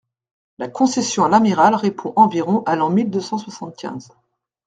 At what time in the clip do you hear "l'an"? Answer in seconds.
2.75-2.89